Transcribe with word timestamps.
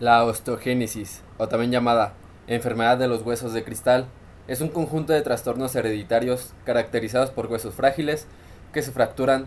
La 0.00 0.24
osteogénesis, 0.24 1.22
o 1.38 1.46
también 1.46 1.70
llamada 1.70 2.14
enfermedad 2.48 2.98
de 2.98 3.06
los 3.06 3.22
huesos 3.22 3.52
de 3.52 3.62
cristal, 3.62 4.08
es 4.48 4.60
un 4.60 4.66
conjunto 4.66 5.12
de 5.12 5.22
trastornos 5.22 5.76
hereditarios 5.76 6.52
caracterizados 6.64 7.30
por 7.30 7.46
huesos 7.46 7.76
frágiles 7.76 8.26
que 8.72 8.82
se 8.82 8.90
fracturan 8.90 9.46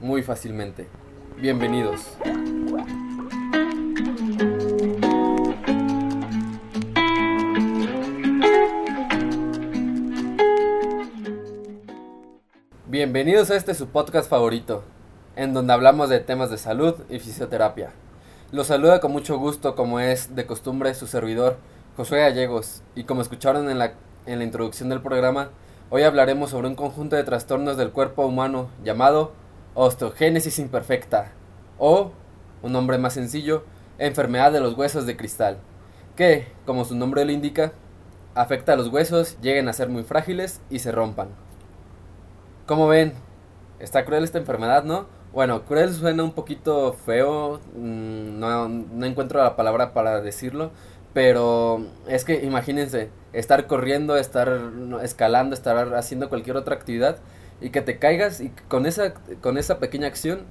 muy 0.00 0.24
fácilmente. 0.24 0.88
Bienvenidos. 1.36 2.00
Bienvenidos 12.88 13.52
a 13.52 13.54
este 13.54 13.74
su 13.74 13.86
podcast 13.86 14.28
favorito, 14.28 14.82
en 15.36 15.54
donde 15.54 15.72
hablamos 15.72 16.08
de 16.08 16.18
temas 16.18 16.50
de 16.50 16.58
salud 16.58 16.96
y 17.08 17.20
fisioterapia. 17.20 17.92
Los 18.52 18.68
saluda 18.68 19.00
con 19.00 19.10
mucho 19.10 19.38
gusto, 19.38 19.74
como 19.74 19.98
es 19.98 20.36
de 20.36 20.46
costumbre, 20.46 20.94
su 20.94 21.06
servidor, 21.06 21.56
Josué 21.96 22.20
Gallegos. 22.20 22.82
Y 22.94 23.04
como 23.04 23.22
escucharon 23.22 23.68
en 23.68 23.78
la, 23.78 23.94
en 24.26 24.38
la 24.38 24.44
introducción 24.44 24.90
del 24.90 25.00
programa, 25.00 25.50
hoy 25.90 26.02
hablaremos 26.02 26.50
sobre 26.50 26.68
un 26.68 26.76
conjunto 26.76 27.16
de 27.16 27.24
trastornos 27.24 27.76
del 27.76 27.90
cuerpo 27.90 28.24
humano 28.26 28.68
llamado 28.84 29.32
osteogénesis 29.74 30.60
imperfecta, 30.60 31.32
o, 31.78 32.12
un 32.62 32.72
nombre 32.72 32.98
más 32.98 33.14
sencillo, 33.14 33.64
enfermedad 33.98 34.52
de 34.52 34.60
los 34.60 34.76
huesos 34.76 35.04
de 35.06 35.16
cristal, 35.16 35.58
que, 36.14 36.46
como 36.64 36.84
su 36.84 36.94
nombre 36.94 37.24
lo 37.24 37.32
indica, 37.32 37.72
afecta 38.36 38.74
a 38.74 38.76
los 38.76 38.88
huesos, 38.88 39.36
lleguen 39.40 39.68
a 39.68 39.72
ser 39.72 39.88
muy 39.88 40.04
frágiles 40.04 40.60
y 40.70 40.78
se 40.78 40.92
rompan. 40.92 41.28
Como 42.66 42.86
ven, 42.86 43.14
está 43.80 44.04
cruel 44.04 44.22
esta 44.22 44.38
enfermedad, 44.38 44.84
¿no? 44.84 45.06
Bueno, 45.34 45.64
cruel 45.64 45.92
suena 45.92 46.22
un 46.22 46.32
poquito 46.32 46.92
feo, 46.92 47.60
mm, 47.74 48.38
no, 48.38 48.66
encuentro 49.04 49.42
la 49.42 49.56
palabra 49.56 49.92
para 49.92 50.20
decirlo, 50.20 50.70
pero 51.12 51.84
es 52.06 52.24
que 52.24 52.44
imagínense, 52.44 53.10
estar 53.32 53.66
corriendo, 53.66 54.16
estar 54.16 54.60
escalando, 55.02 55.54
estar 55.54 55.92
haciendo 55.96 56.28
cualquier 56.28 56.56
otra 56.56 56.76
actividad 56.76 57.16
y 57.60 57.70
que 57.70 57.80
te 57.82 57.98
caigas 57.98 58.40
y 58.40 58.50
con 58.68 58.86
esa, 58.86 59.14
con 59.40 59.58
esa 59.58 59.80
pequeña 59.80 60.06
acción 60.06 60.42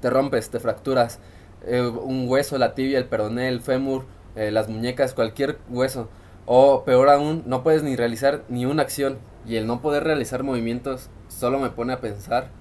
te 0.00 0.10
rompes, 0.10 0.50
te 0.50 0.58
fracturas 0.58 1.20
eh, 1.64 1.80
un 1.82 2.28
hueso, 2.28 2.58
la 2.58 2.74
tibia, 2.74 2.98
el 2.98 3.04
peroné, 3.06 3.48
el 3.48 3.60
fémur, 3.60 4.06
eh, 4.34 4.50
las 4.50 4.68
muñecas, 4.68 5.14
cualquier 5.14 5.58
hueso. 5.68 6.08
O 6.46 6.84
peor 6.84 7.10
aún, 7.10 7.44
no 7.46 7.62
puedes 7.62 7.84
ni 7.84 7.94
realizar 7.94 8.42
ni 8.48 8.66
una 8.66 8.82
acción 8.82 9.18
y 9.46 9.54
el 9.56 9.68
no 9.68 9.80
poder 9.80 10.02
realizar 10.02 10.42
movimientos 10.42 11.10
solo 11.28 11.60
me 11.60 11.70
pone 11.70 11.92
a 11.92 12.00
pensar 12.00 12.59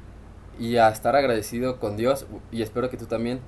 y 0.59 0.77
a 0.77 0.89
estar 0.89 1.15
agradecido 1.15 1.79
con 1.79 1.97
Dios 1.97 2.27
y 2.51 2.61
espero 2.61 2.89
que 2.89 2.97
tú 2.97 3.05
también 3.05 3.39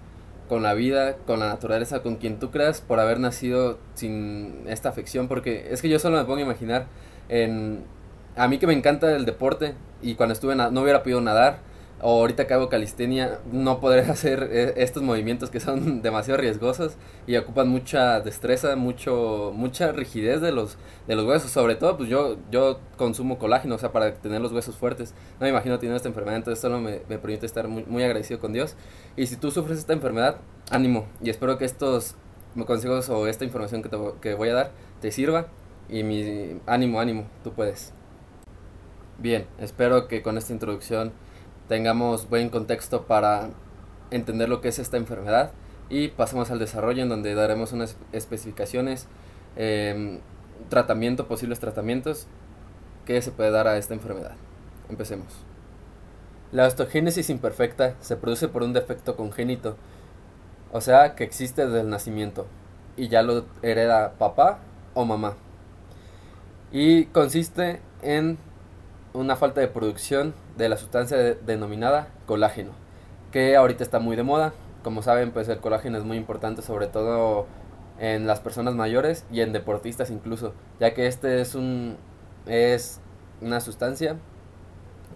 con 0.48 0.64
la 0.64 0.74
vida, 0.74 1.16
con 1.26 1.40
la 1.40 1.48
naturaleza, 1.48 2.02
con 2.02 2.16
quien 2.16 2.40
tú 2.40 2.52
creas 2.52 2.82
por 2.82 3.00
haber 3.00 3.20
nacido 3.20 3.80
sin 3.94 4.64
esta 4.68 4.90
afección, 4.90 5.28
porque 5.28 5.68
es 5.72 5.82
que 5.82 5.90
yo 5.90 6.00
solo 6.00 6.18
me 6.18 6.24
pongo 6.24 6.40
a 6.40 6.42
imaginar 6.42 6.88
en 7.30 7.84
a 8.36 8.48
mí 8.48 8.60
que 8.60 8.68
me 8.68 8.74
encanta 8.74 9.16
el 9.16 9.26
deporte 9.26 9.76
y 10.02 10.16
cuando 10.16 10.34
estuve 10.34 10.56
no 10.56 10.82
hubiera 10.82 11.04
podido 11.04 11.22
nadar, 11.22 11.60
o 12.02 12.20
ahorita 12.20 12.48
que 12.48 12.54
hago 12.54 12.70
calistenia, 12.70 13.40
no 13.52 13.80
podré 13.80 14.02
hacer 14.12 14.50
eh, 14.52 14.74
estos 14.78 15.04
movimientos 15.04 15.50
que 15.50 15.60
son 15.60 16.02
demasiado 16.02 16.40
riesgosos 16.40 16.96
y 17.28 17.36
ocupan 17.38 17.70
mucha 17.70 18.20
destreza, 18.22 18.76
mucho, 18.76 19.52
mucha 19.56 19.92
rigidez 19.92 20.42
de 20.42 20.52
los, 20.52 20.78
de 21.08 21.16
los 21.16 21.26
huesos. 21.26 21.52
Sobre 21.52 21.76
todo, 21.76 21.98
pues 21.98 22.10
yo, 22.10 22.38
yo 22.52 22.80
consumo 22.98 23.38
colágeno, 23.38 23.76
o 23.76 23.78
sea, 23.78 23.92
para 23.92 24.14
tener 24.16 24.42
los 24.42 24.52
huesos 24.52 24.76
fuertes. 24.76 25.14
No 25.40 25.46
me 25.46 25.50
imagino 25.50 25.80
tener 25.80 25.96
esta 25.96 26.08
enfermedad, 26.08 26.38
entonces 26.38 26.62
solo 26.62 26.80
me, 26.80 27.02
me 27.08 27.18
permite 27.20 27.46
estar 27.46 27.68
muy, 27.68 27.84
muy 27.86 28.04
agradecido 28.04 28.40
con 28.40 28.54
Dios. 28.54 28.76
Y 29.16 29.28
si 29.28 29.38
tú 29.38 29.52
sufres 29.52 29.78
esta 29.78 29.94
enfermedad, 29.94 30.38
ánimo. 30.72 31.06
Y 31.22 31.30
espero 31.30 31.58
que 31.58 31.66
estos 31.66 32.16
consejos 32.66 33.10
o 33.10 33.28
esta 33.28 33.46
información 33.46 33.82
que, 33.82 33.90
te, 33.90 33.98
que 34.22 34.34
voy 34.34 34.50
a 34.50 34.54
dar 34.54 34.72
te 35.02 35.12
sirva. 35.12 35.48
Y 35.90 36.04
mi 36.04 36.60
ánimo, 36.66 37.00
ánimo, 37.00 37.26
tú 37.44 37.52
puedes. 37.52 37.94
Bien, 39.20 39.46
espero 39.60 40.08
que 40.08 40.24
con 40.24 40.38
esta 40.38 40.54
introducción 40.54 41.12
tengamos 41.72 42.28
buen 42.28 42.50
contexto 42.50 43.04
para 43.04 43.48
entender 44.10 44.50
lo 44.50 44.60
que 44.60 44.68
es 44.68 44.78
esta 44.78 44.98
enfermedad 44.98 45.52
y 45.90 46.10
pasamos 46.10 46.52
al 46.52 46.60
desarrollo 46.60 47.02
en 47.02 47.08
donde 47.08 47.34
daremos 47.34 47.72
unas 47.72 47.96
especificaciones, 48.12 49.08
eh, 49.56 50.20
tratamiento, 50.68 51.30
posibles 51.30 51.62
tratamientos 51.62 52.28
que 53.06 53.22
se 53.22 53.32
puede 53.32 53.52
dar 53.52 53.70
a 53.70 53.78
esta 53.78 53.94
enfermedad. 53.94 54.34
Empecemos. 54.90 55.28
La 56.52 56.68
osteogénesis 56.68 57.30
imperfecta 57.30 57.96
se 58.02 58.18
produce 58.18 58.50
por 58.50 58.64
un 58.64 58.74
defecto 58.74 59.16
congénito, 59.16 59.78
o 60.74 60.82
sea 60.82 61.16
que 61.16 61.24
existe 61.24 61.66
desde 61.66 61.80
el 61.80 61.90
nacimiento 61.90 62.48
y 62.98 63.08
ya 63.08 63.22
lo 63.22 63.46
hereda 63.62 64.16
papá 64.20 64.60
o 64.94 65.06
mamá. 65.06 65.38
Y 66.74 67.06
consiste 67.06 67.80
en 68.02 68.38
una 69.14 69.38
falta 69.38 69.62
de 69.62 69.70
producción 69.70 70.34
de 70.62 70.70
la 70.70 70.78
sustancia 70.78 71.18
denominada 71.18 72.08
colágeno, 72.28 72.72
que 73.32 73.56
ahorita 73.56 73.84
está 73.84 74.00
muy 74.00 74.16
de 74.16 74.24
moda. 74.24 74.54
Como 74.84 75.02
saben, 75.02 75.32
pues 75.32 75.50
el 75.50 75.60
colágeno 75.60 75.98
es 75.98 76.04
muy 76.04 76.18
importante 76.18 76.62
sobre 76.62 76.88
todo 76.88 77.48
en 78.00 78.28
las 78.28 78.40
personas 78.40 78.76
mayores 78.76 79.26
y 79.32 79.42
en 79.42 79.54
deportistas 79.54 80.10
incluso, 80.10 80.54
ya 80.80 80.94
que 80.94 81.08
este 81.08 81.42
es 81.42 81.56
un 81.56 81.98
es 82.46 83.00
una 83.42 83.60
sustancia 83.60 84.18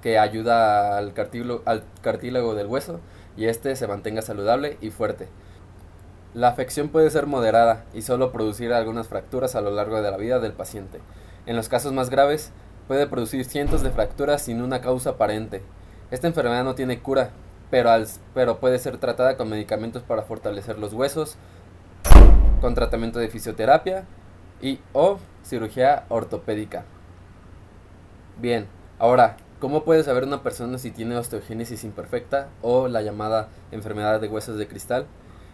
que 0.02 0.20
ayuda 0.20 0.98
al 0.98 1.14
cartílago, 1.14 1.62
al 1.66 1.84
cartílago 2.02 2.54
del 2.54 2.68
hueso 2.68 3.00
y 3.38 3.46
este 3.46 3.76
se 3.76 3.88
mantenga 3.88 4.22
saludable 4.22 4.78
y 4.82 4.90
fuerte. 4.90 5.28
La 6.34 6.50
afección 6.50 6.90
puede 6.90 7.10
ser 7.10 7.28
moderada 7.28 7.86
y 7.94 8.02
solo 8.02 8.32
producir 8.32 8.74
algunas 8.74 9.08
fracturas 9.08 9.56
a 9.56 9.62
lo 9.62 9.72
largo 9.72 10.02
de 10.02 10.12
la 10.12 10.18
vida 10.18 10.40
del 10.40 10.54
paciente. 10.54 11.00
En 11.46 11.56
los 11.56 11.70
casos 11.70 11.94
más 11.94 12.10
graves, 12.10 12.52
puede 12.88 13.08
producir 13.08 13.46
cientos 13.46 13.82
de 13.82 13.92
fracturas 13.92 14.42
sin 14.42 14.62
una 14.62 14.82
causa 14.82 15.12
aparente. 15.12 15.62
Esta 16.12 16.28
enfermedad 16.28 16.64
no 16.64 16.76
tiene 16.76 17.00
cura, 17.00 17.32
pero, 17.72 17.90
pero 18.34 18.60
puede 18.60 18.80
ser 18.80 18.98
tratada 18.98 19.38
con 19.38 19.50
medicamentos 19.50 20.04
para 20.04 20.22
fortalecer 20.24 20.78
los 20.78 20.94
huesos, 20.94 21.38
con 22.62 22.76
tratamiento 22.76 23.20
de 23.20 23.28
fisioterapia 23.28 24.06
y 24.62 24.80
o 24.94 25.20
cirugía 25.44 26.06
ortopédica. 26.10 26.86
Bien, 28.40 28.68
ahora, 29.00 29.38
¿cómo 29.60 29.84
puede 29.84 30.04
saber 30.04 30.24
una 30.24 30.44
persona 30.44 30.78
si 30.78 30.92
tiene 30.92 31.18
osteogénesis 31.18 31.84
imperfecta 31.84 32.50
o 32.62 32.88
la 32.88 33.02
llamada 33.02 33.50
enfermedad 33.72 34.20
de 34.20 34.28
huesos 34.28 34.58
de 34.58 34.68
cristal? 34.68 35.08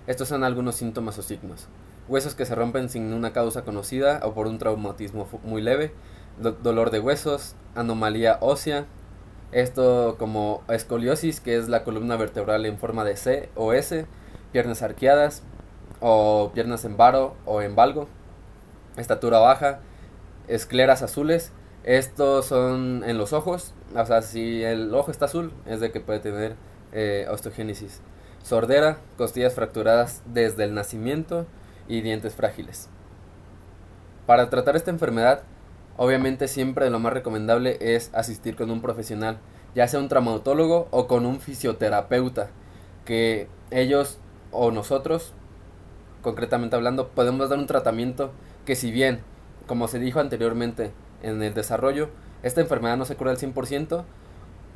Estos 0.08 0.28
son 0.28 0.44
algunos 0.44 0.76
síntomas 0.76 1.18
o 1.18 1.22
signos. 1.22 1.68
Huesos 2.08 2.36
que 2.36 2.46
se 2.46 2.56
rompen 2.56 2.90
sin 2.90 3.14
una 3.14 3.34
causa 3.34 3.64
conocida 3.64 4.20
o 4.24 4.34
por 4.34 4.48
un 4.48 4.58
traumatismo 4.58 5.28
muy 5.44 5.62
leve, 5.62 5.94
dolor 6.40 6.92
de 6.92 7.00
huesos, 7.00 7.56
anomalía 7.76 8.38
ósea, 8.42 8.86
esto 9.52 10.16
como 10.18 10.64
escoliosis, 10.70 11.40
que 11.40 11.58
es 11.58 11.68
la 11.68 11.84
columna 11.84 12.16
vertebral 12.16 12.66
en 12.66 12.78
forma 12.78 13.04
de 13.04 13.18
C 13.18 13.50
o 13.56 13.74
S, 13.74 14.06
piernas 14.52 14.82
arqueadas 14.82 15.44
o 16.00 16.52
piernas 16.54 16.86
en 16.86 16.98
varo 16.98 17.36
o 17.46 17.62
en 17.62 17.76
valgo, 17.76 18.08
estatura 18.98 19.40
baja, 19.40 19.80
escleras 20.48 21.02
azules, 21.02 21.52
estos 21.84 22.46
son 22.46 23.04
en 23.06 23.18
los 23.18 23.34
ojos, 23.34 23.74
o 23.96 24.06
sea, 24.06 24.22
si 24.22 24.64
el 24.64 24.94
ojo 24.94 25.12
está 25.12 25.26
azul 25.26 25.52
es 25.66 25.80
de 25.80 25.92
que 25.92 26.00
puede 26.00 26.20
tener 26.20 26.56
eh, 26.92 27.28
osteogénesis. 27.30 28.02
Sordera, 28.44 28.98
costillas 29.18 29.54
fracturadas 29.54 30.24
desde 30.26 30.64
el 30.64 30.74
nacimiento 30.74 31.46
y 31.88 32.02
dientes 32.02 32.34
frágiles. 32.36 32.90
Para 34.26 34.50
tratar 34.50 34.76
esta 34.76 34.92
enfermedad 34.92 35.44
Obviamente 35.98 36.48
siempre 36.48 36.90
lo 36.90 37.00
más 37.00 37.14
recomendable 37.14 37.78
es 37.80 38.10
asistir 38.14 38.56
con 38.56 38.72
un 38.72 38.82
profesional, 38.82 39.40
ya 39.76 39.88
sea 39.88 40.00
un 40.00 40.10
traumatólogo 40.10 40.88
o 40.92 41.08
con 41.08 41.26
un 41.26 41.40
fisioterapeuta, 41.40 42.50
que 43.06 43.48
ellos 43.72 44.20
o 44.52 44.72
nosotros, 44.72 45.34
concretamente 46.22 46.76
hablando, 46.76 47.10
podemos 47.10 47.50
dar 47.50 47.60
un 47.60 47.68
tratamiento 47.68 48.32
que 48.66 48.76
si 48.76 48.92
bien, 48.92 49.22
como 49.68 49.88
se 49.88 50.00
dijo 50.00 50.20
anteriormente 50.20 50.92
en 51.24 51.42
el 51.42 51.54
desarrollo, 51.54 52.10
esta 52.44 52.62
enfermedad 52.62 52.98
no 52.98 53.06
se 53.06 53.16
cura 53.16 53.32
al 53.32 53.38
100%, 53.38 54.04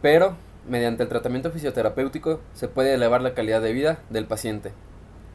pero 0.01 0.35
mediante 0.67 1.03
el 1.03 1.09
tratamiento 1.09 1.51
fisioterapéutico 1.51 2.39
se 2.53 2.67
puede 2.67 2.93
elevar 2.93 3.21
la 3.21 3.33
calidad 3.33 3.61
de 3.61 3.73
vida 3.73 3.99
del 4.09 4.25
paciente. 4.25 4.71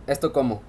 ¿Esto 0.06 0.32
cómo? 0.32 0.62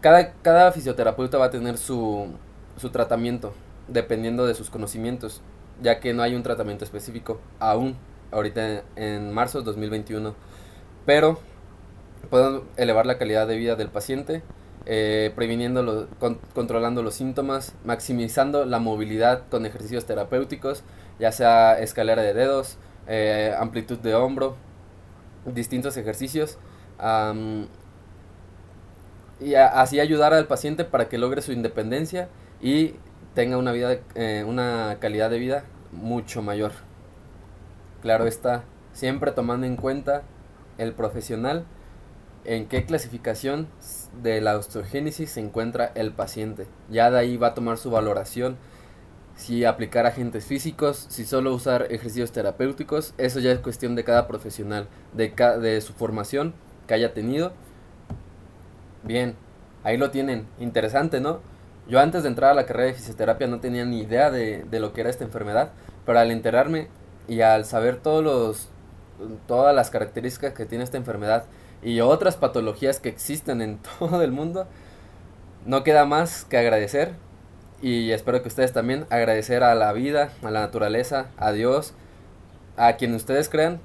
Cada, 0.00 0.32
cada 0.42 0.72
fisioterapeuta 0.72 1.38
va 1.38 1.46
a 1.46 1.50
tener 1.50 1.76
su, 1.76 2.28
su 2.76 2.90
tratamiento, 2.90 3.52
dependiendo 3.90 4.46
de 4.46 4.54
sus 4.54 4.70
conocimientos, 4.70 5.42
ya 5.82 6.00
que 6.00 6.14
no 6.14 6.22
hay 6.22 6.34
un 6.34 6.42
tratamiento 6.42 6.84
específico 6.84 7.40
aún, 7.58 7.96
ahorita 8.30 8.84
en 8.96 9.32
marzo 9.32 9.58
de 9.58 9.64
2021. 9.64 10.34
Pero 11.06 11.38
pueden 12.30 12.62
elevar 12.76 13.06
la 13.06 13.18
calidad 13.18 13.46
de 13.46 13.56
vida 13.56 13.76
del 13.76 13.88
paciente, 13.88 14.42
eh, 14.86 15.34
controlando 16.54 17.02
los 17.02 17.14
síntomas, 17.14 17.74
maximizando 17.84 18.64
la 18.64 18.78
movilidad 18.78 19.42
con 19.50 19.66
ejercicios 19.66 20.06
terapéuticos, 20.06 20.84
ya 21.18 21.32
sea 21.32 21.78
escalera 21.78 22.22
de 22.22 22.34
dedos, 22.34 22.78
eh, 23.06 23.54
amplitud 23.58 23.98
de 23.98 24.14
hombro, 24.14 24.56
distintos 25.44 25.96
ejercicios. 25.96 26.58
y 29.40 29.54
así 29.54 29.98
ayudar 30.00 30.34
al 30.34 30.46
paciente 30.46 30.84
para 30.84 31.08
que 31.08 31.16
logre 31.16 31.40
su 31.40 31.52
independencia 31.52 32.28
y 32.60 32.94
tenga 33.34 33.56
una 33.56 33.72
vida, 33.72 33.98
eh, 34.14 34.44
una 34.46 34.98
calidad 35.00 35.30
de 35.30 35.38
vida 35.38 35.64
mucho 35.92 36.42
mayor. 36.42 36.72
Claro 38.02 38.26
está, 38.26 38.64
siempre 38.92 39.32
tomando 39.32 39.66
en 39.66 39.76
cuenta 39.76 40.22
el 40.78 40.92
profesional 40.92 41.64
en 42.44 42.66
qué 42.66 42.86
clasificación 42.86 43.68
de 44.22 44.40
la 44.40 44.56
osteogénesis 44.56 45.30
se 45.30 45.40
encuentra 45.40 45.92
el 45.94 46.12
paciente. 46.12 46.66
Ya 46.88 47.10
de 47.10 47.18
ahí 47.18 47.36
va 47.36 47.48
a 47.48 47.54
tomar 47.54 47.76
su 47.76 47.90
valoración 47.90 48.56
si 49.36 49.64
aplicar 49.64 50.06
agentes 50.06 50.44
físicos, 50.44 51.06
si 51.08 51.24
solo 51.24 51.54
usar 51.54 51.86
ejercicios 51.90 52.30
terapéuticos, 52.30 53.14
eso 53.16 53.40
ya 53.40 53.52
es 53.52 53.58
cuestión 53.60 53.94
de 53.94 54.04
cada 54.04 54.26
profesional, 54.26 54.86
de, 55.14 55.30
de 55.60 55.80
su 55.80 55.94
formación 55.94 56.54
que 56.86 56.94
haya 56.94 57.14
tenido. 57.14 57.52
Bien, 59.02 59.36
ahí 59.82 59.96
lo 59.96 60.10
tienen, 60.10 60.46
interesante, 60.58 61.20
¿no? 61.20 61.40
Yo 61.88 62.00
antes 62.00 62.22
de 62.22 62.28
entrar 62.28 62.52
a 62.52 62.54
la 62.54 62.66
carrera 62.66 62.88
de 62.88 62.94
fisioterapia 62.94 63.46
no 63.46 63.60
tenía 63.60 63.84
ni 63.84 64.00
idea 64.00 64.30
de, 64.30 64.64
de 64.64 64.80
lo 64.80 64.92
que 64.92 65.00
era 65.00 65.10
esta 65.10 65.24
enfermedad, 65.24 65.70
pero 66.06 66.18
al 66.18 66.30
enterarme 66.30 66.88
y 67.28 67.40
al 67.42 67.64
saber 67.64 67.96
todos 67.96 68.22
los, 68.24 68.68
todas 69.46 69.74
las 69.74 69.90
características 69.90 70.54
que 70.54 70.66
tiene 70.66 70.84
esta 70.84 70.96
enfermedad 70.96 71.44
y 71.82 72.00
otras 72.00 72.36
patologías 72.36 73.00
que 73.00 73.08
existen 73.08 73.60
en 73.60 73.78
todo 73.98 74.22
el 74.22 74.32
mundo, 74.32 74.66
no 75.66 75.84
queda 75.84 76.04
más 76.04 76.44
que 76.44 76.58
agradecer 76.58 77.14
y 77.82 78.10
espero 78.10 78.42
que 78.42 78.48
ustedes 78.48 78.72
también 78.72 79.06
agradecer 79.10 79.62
a 79.62 79.74
la 79.74 79.92
vida, 79.92 80.30
a 80.42 80.50
la 80.50 80.60
naturaleza, 80.60 81.26
a 81.36 81.52
Dios, 81.52 81.94
a 82.76 82.94
quien 82.94 83.14
ustedes 83.14 83.48
crean 83.48 83.80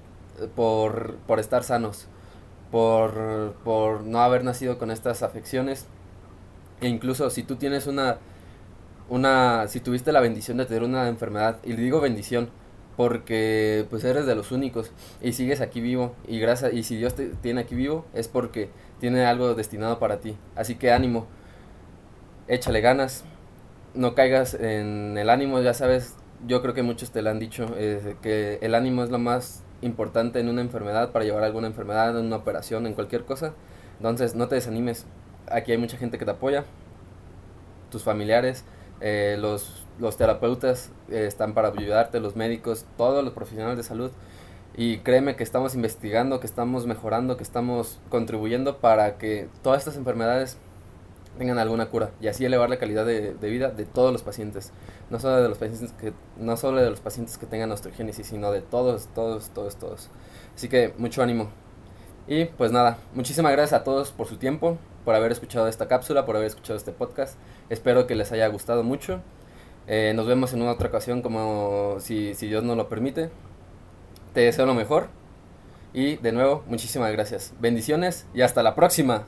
por, 0.56 1.16
por 1.28 1.40
estar 1.40 1.64
sanos, 1.64 2.08
por, 2.72 3.54
por 3.64 4.04
no 4.04 4.20
haber 4.22 4.44
nacido 4.44 4.78
con 4.78 4.92
estas 4.92 5.24
afecciones. 5.24 5.88
E 6.82 6.88
incluso 6.88 7.30
si 7.30 7.44
tú 7.44 7.56
tienes 7.56 7.88
una, 7.88 8.18
una, 9.10 9.68
si 9.68 9.80
tuviste 9.80 10.12
la 10.12 10.20
bendición 10.20 10.58
de 10.58 10.66
tener 10.66 10.84
una 10.84 11.08
enfermedad, 11.08 11.60
y 11.64 11.74
le 11.74 11.82
digo 11.82 12.02
bendición, 12.02 12.50
porque 12.98 13.86
pues 13.90 14.04
eres 14.06 14.26
de 14.26 14.36
los 14.36 14.52
únicos 14.52 14.92
y 15.22 15.34
sigues 15.34 15.60
aquí 15.60 15.82
vivo 15.82 16.16
y 16.30 16.40
gracias 16.40 16.72
y 16.72 16.84
si 16.84 16.96
Dios 16.96 17.14
te 17.14 17.28
tiene 17.28 17.60
aquí 17.60 17.76
vivo 17.76 18.06
es 18.14 18.30
porque 18.30 18.70
tiene 19.02 19.26
algo 19.26 19.54
destinado 19.54 20.00
para 20.00 20.22
ti 20.22 20.38
así 20.56 20.76
que 20.76 20.94
ánimo 20.94 21.28
échale 22.48 22.80
ganas 22.80 23.26
no 23.96 24.14
caigas 24.14 24.54
en 24.54 25.18
el 25.18 25.30
ánimo, 25.30 25.62
ya 25.62 25.74
sabes, 25.74 26.16
yo 26.46 26.62
creo 26.62 26.74
que 26.74 26.84
muchos 26.84 27.12
te 27.12 27.22
lo 27.22 27.30
han 27.30 27.40
dicho, 27.40 27.66
eh, 27.78 28.16
que 28.22 28.60
el 28.62 28.76
ánimo 28.76 29.04
es 29.04 29.10
lo 29.10 29.20
más 29.20 29.64
importante 29.82 30.40
en 30.40 30.50
una 30.50 30.62
enfermedad, 30.62 31.12
para 31.12 31.26
llevar 31.26 31.44
alguna 31.44 31.68
enfermedad, 31.68 32.18
en 32.18 32.26
una 32.26 32.38
operación, 32.38 32.86
en 32.86 32.94
cualquier 32.94 33.24
cosa. 33.24 33.54
Entonces, 33.98 34.36
no 34.36 34.48
te 34.48 34.56
desanimes. 34.56 35.06
Aquí 35.50 35.72
hay 35.72 35.78
mucha 35.78 35.98
gente 35.98 36.18
que 36.18 36.26
te 36.26 36.32
apoya, 36.32 36.66
tus 37.92 38.04
familiares, 38.04 38.66
eh, 39.02 39.38
los, 39.40 39.86
los 40.00 40.18
terapeutas 40.18 40.92
eh, 41.10 41.26
están 41.28 41.54
para 41.54 41.70
ayudarte, 41.70 42.20
los 42.20 42.36
médicos, 42.36 42.86
todos 42.98 43.24
los 43.24 43.34
profesionales 43.34 43.78
de 43.78 43.84
salud. 43.84 44.12
Y 44.78 44.98
créeme 45.00 45.36
que 45.38 45.44
estamos 45.44 45.74
investigando, 45.76 46.40
que 46.42 46.48
estamos 46.48 46.86
mejorando, 46.86 47.38
que 47.38 47.44
estamos 47.44 48.00
contribuyendo 48.10 48.80
para 48.80 49.18
que 49.18 49.48
todas 49.62 49.80
estas 49.80 49.96
enfermedades 49.96 50.58
tengan 51.38 51.60
alguna 51.60 51.88
cura 51.88 52.12
y 52.22 52.28
así 52.28 52.46
elevar 52.46 52.70
la 52.70 52.78
calidad 52.78 53.06
de, 53.06 53.34
vida 53.42 53.70
de 53.70 53.86
todos 53.86 54.12
los 54.12 54.24
pacientes, 54.24 54.72
no 55.10 55.20
solo 55.20 55.42
de 55.42 55.50
los 55.50 55.58
pacientes 55.58 55.92
que 55.94 56.14
no 56.38 56.58
solo 56.58 56.82
de 56.82 56.90
los 56.90 57.02
pacientes 57.02 57.38
que 57.38 57.46
tengan 57.46 57.72
osteogénesis, 57.72 58.28
sino 58.28 58.52
de 58.52 58.62
todos, 58.62 59.08
todos, 59.14 59.50
todos, 59.50 59.76
todos. 59.78 60.10
Así 60.56 60.70
que 60.70 60.94
mucho 60.98 61.22
ánimo. 61.22 61.50
Y 62.28 62.46
pues 62.46 62.72
nada, 62.72 62.98
muchísimas 63.14 63.52
gracias 63.52 63.80
a 63.80 63.84
todos 63.84 64.12
por 64.12 64.28
su 64.28 64.38
tiempo, 64.38 64.78
por 65.04 65.14
haber 65.14 65.32
escuchado 65.32 65.68
esta 65.68 65.88
cápsula, 65.88 66.26
por 66.26 66.36
haber 66.36 66.48
escuchado 66.48 66.78
este 66.78 66.92
podcast. 66.92 67.38
Espero 67.70 68.08
que 68.08 68.16
les 68.16 68.32
haya 68.32 68.48
gustado 68.48 68.84
mucho. 68.84 69.22
Eh, 69.88 70.14
nos 70.16 70.26
vemos 70.26 70.54
en 70.54 70.62
una 70.64 70.72
otra 70.72 70.88
ocasión 70.88 71.22
como 71.22 71.98
si, 72.00 72.34
si 72.34 72.48
Dios 72.48 72.64
nos 72.64 72.78
lo 72.78 72.90
permite. 72.90 73.30
Te 74.34 74.42
deseo 74.42 74.66
lo 74.66 74.74
mejor. 74.74 75.08
Y 75.94 76.18
de 76.18 76.32
nuevo, 76.32 76.64
muchísimas 76.68 77.12
gracias. 77.12 77.54
Bendiciones 77.60 78.26
y 78.34 78.42
hasta 78.42 78.64
la 78.64 78.76
próxima. 78.76 79.26